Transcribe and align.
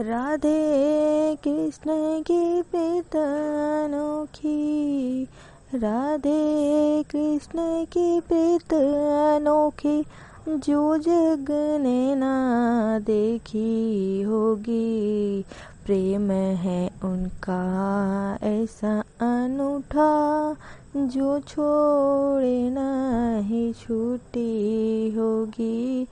राधे 0.00 1.36
कृष्ण 1.36 2.22
की 2.22 2.62
प्रीत 2.62 3.16
अनोखी 3.16 5.28
राधे 5.74 7.02
कृष्ण 7.02 7.84
की 7.84 8.20
प्रीत 8.20 8.74
अनोखी 8.74 10.04
जो 10.48 10.96
जग 10.96 11.78
ने 11.80 12.14
ना 12.14 12.98
देखी 12.98 14.22
होगी। 14.22 15.44
प्रेम 15.86 16.30
है 16.30 16.90
उनका 17.04 18.38
ऐसा 18.42 19.04
अनूठा 19.20 20.56
जो 20.96 21.40
छोड़े 21.40 22.70
नहीं 22.70 23.72
छूटी 23.72 25.10
होगी। 25.10 26.06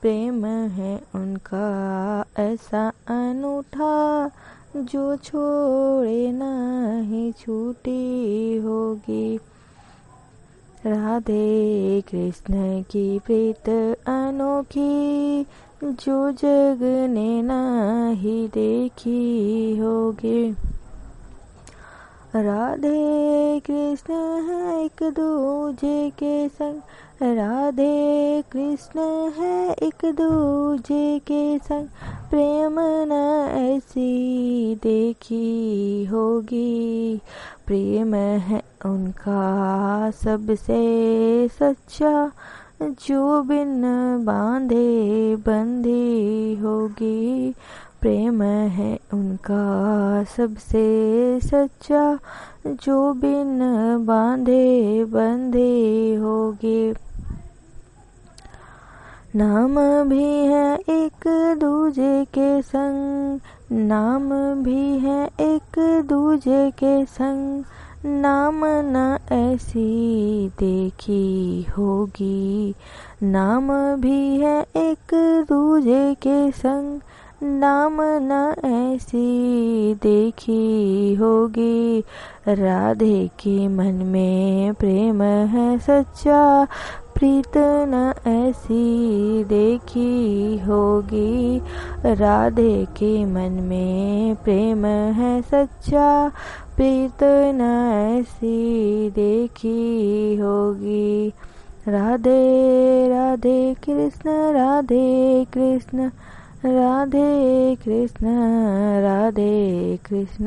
प्रेम 0.00 0.46
है 0.46 1.00
उनका 1.14 2.24
ऐसा 2.38 2.91
अनूठा, 3.12 4.30
जो 4.76 5.16
छोड़े 5.16 6.32
नहीं, 6.32 7.32
छूटी 7.32 8.56
होगी। 8.56 9.36
राधे 10.86 12.00
कृष्ण 12.00 12.82
की 12.82 13.18
प्रीत 13.18 13.68
अनोखी, 14.06 15.42
जो 15.84 16.32
जग 16.32 16.78
ने 17.10 17.42
नहीं 17.42 18.48
देखी 18.48 19.76
होगी। 19.76 20.56
राधे 22.36 23.60
कृष्ण 23.60 24.14
है 24.42 24.84
एक 24.84 25.02
दूजे 25.02 26.10
के 26.10 26.48
संग। 26.48 26.76
राधे 27.22 28.42
कृष्ण 28.52 29.00
है 29.30 29.72
एक 29.72 30.04
दूजे 30.04 31.18
के 31.18 31.58
संग। 31.58 31.88
प्रेम 32.32 32.76
न 32.80 33.12
ऐसी 33.56 34.74
देखी 34.74 36.04
होगी। 36.04 37.20
प्रेम 37.66 38.14
है 38.14 38.62
उनका 38.86 40.10
सबसे 40.10 40.80
सच्चा, 41.48 42.30
जो 42.82 43.42
बिन 43.42 43.82
बांधे 44.24 45.36
बंधी 45.36 46.56
होगी। 46.56 47.54
प्रेम 48.00 48.42
है 48.42 48.98
उनका 49.14 49.64
सबसे 50.36 50.84
सच्चा, 51.40 52.18
जो 52.66 53.12
बिन 53.12 53.58
बांधे 54.06 55.04
बंधे 55.04 56.14
होगी। 56.14 56.94
नाम 59.36 59.74
भी 60.08 60.46
है 60.46 60.76
एक 60.76 61.28
दूजे 61.60 62.24
के 62.24 62.62
संग। 62.62 63.40
नाम 63.72 64.28
भी 64.62 64.98
है 64.98 65.30
एक 65.40 65.78
दूजे 66.08 66.70
के 66.70 67.04
संग। 67.04 67.64
नाम 68.06 68.60
न 68.64 69.18
ऐसी 69.32 70.48
देखी 70.48 71.66
होगी। 71.78 72.74
नाम 73.22 73.96
भी 73.96 74.40
है 74.40 74.62
एक 74.76 75.14
दूजे 75.48 76.14
के 76.14 76.52
संग। 76.52 77.00
नाम 77.42 77.96
न 78.00 78.54
ऐसी 78.64 79.94
देखी 79.94 81.14
होगी। 81.14 82.04
राधे 82.48 83.28
के 83.28 83.68
मन 83.68 83.92
में 83.92 84.74
प्रेम 84.74 85.22
है 85.22 85.78
सच्चा। 85.78 86.66
प्रीत 87.14 87.52
न 87.56 88.14
ऐसी 88.26 89.44
देखी 89.44 90.58
होगी। 90.58 91.62
राधे 92.04 92.84
के 92.84 93.24
मन 93.24 93.52
में 93.52 94.34
प्रेम 94.34 94.86
है 94.86 95.42
सच्चा। 95.42 96.28
प्रीत 96.76 97.22
न 97.22 97.60
ऐसी 98.20 99.10
देखी 99.10 100.36
होगी। 100.36 101.32
राधे 101.88 103.08
राधे 103.08 103.74
कृष्ण 103.74 104.30
राधे 104.52 105.46
कृष्ण 105.52 106.10
राधे 106.66 107.74
कृष्ण 107.74 108.26
राधे 109.02 109.98
कृष्ण। 110.06 110.46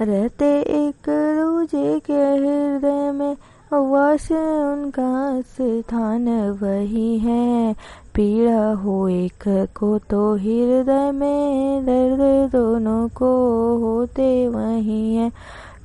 रहते 0.00 0.60
एक 0.60 1.08
दूजे 1.08 2.00
के 2.00 2.12
हृदय 2.12 3.12
में 3.12 3.36
वास 3.72 4.32
उनका 4.32 5.40
स्थान 5.40 6.28
वही 6.62 7.18
है। 7.18 7.74
पीड़ा 8.14 8.72
हो 8.72 9.08
एक 9.08 9.44
को 9.78 9.98
तो 9.98 10.34
हृदय 10.34 11.10
में 11.12 11.84
दर्द 11.86 12.50
दोनों 12.52 13.08
को 13.08 13.30
होते 13.78 14.48
वही 14.48 15.14
है। 15.14 15.30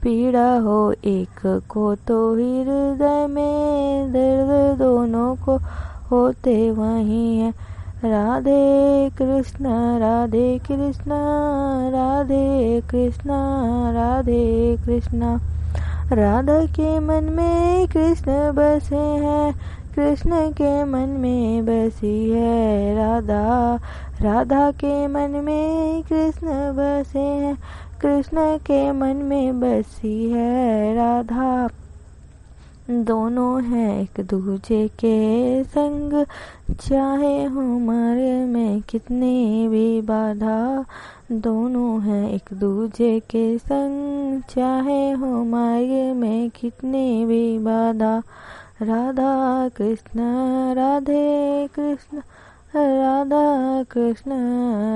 पीड़ा 0.03 0.57
हो 0.59 0.93
एक 1.05 1.61
को 1.69 1.95
तो 1.95 2.33
हृदय 2.33 3.27
में 3.27 4.11
दर्द 4.11 4.79
दोनों 4.79 5.35
को 5.35 5.57
होते 6.11 6.71
वही 6.71 7.37
है। 7.37 7.53
राधे 8.05 9.09
कृष्ण 9.09 9.99
राधे 9.99 10.57
कृष्ण 10.57 11.11
राधे 11.91 12.81
कृष्ण 12.91 13.29
राधे 13.93 14.77
कृष्ण। 14.85 15.39
राधा 16.11 16.65
के 16.65 16.99
मन 16.99 17.23
में 17.23 17.87
कृष्ण 17.87 18.51
बसे 18.51 18.95
हैं। 18.95 19.55
कृष्ण 19.95 20.51
के 20.51 20.83
मन 20.83 21.09
में 21.09 21.65
बसी 21.65 22.29
है 22.29 22.95
राधा। 22.95 23.79
राधा 24.21 24.71
के 24.71 25.07
मन 25.07 25.31
में 25.31 26.03
कृष्ण 26.03 26.47
बसे 26.49 27.19
हैं। 27.19 27.57
कृष्ण 28.01 28.57
के 28.57 28.91
मन 28.91 29.15
में 29.15 29.59
बसी 29.59 30.31
है 30.31 30.95
राधा। 30.95 31.69
दोनों 32.89 33.63
हैं 33.63 34.01
एक 34.01 34.25
दूजे 34.25 34.87
के 34.87 35.63
संग। 35.63 36.25
चाहे 36.71 37.43
हमारे 37.43 38.45
में 38.45 38.81
कितनी 38.81 39.67
भी 39.67 40.01
बाधा, 40.01 40.85
दोनों 41.31 42.01
हैं 42.01 42.31
एक 42.31 42.49
दूजे 42.53 43.19
के 43.19 43.57
संग। 43.57 44.41
चाहे 44.41 45.09
हमारे 45.09 46.13
में 46.13 46.49
कितनी 46.49 47.25
भी 47.25 47.59
बाधा, 47.59 48.21
राधा 48.81 49.69
कृष्ण, 49.69 50.19
राधे 50.73 51.67
कृष्ण, 51.67 52.17
राधा 52.75 53.83
कृष्ण, 53.83 54.31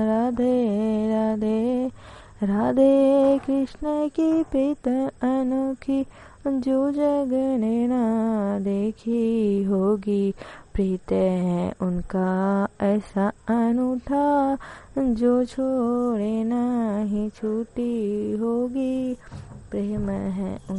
राधे 0.06 0.66
राधे 1.08 1.90
राधे 2.42 3.38
कृष्ण 3.38 4.08
की 4.08 4.42
प्रीत 4.42 4.88
अनोखी 5.22 6.06
जो 6.46 6.90
जग 6.90 7.30
ने 7.60 7.86
ना 7.86 8.58
देखी 8.58 9.62
होगी, 9.62 10.34
प्रीत 10.74 11.12
है 11.12 11.74
उनका 11.82 12.68
ऐसा 12.80 13.28
अनूठा, 13.28 14.56
जो 14.98 15.44
छोड़े 15.44 16.44
ना 16.44 16.98
ही 17.02 17.28
छूटी 17.28 18.32
होगी। 18.32 19.14
प्रेम 19.70 20.10
है 20.10 20.58
उन 20.70 20.78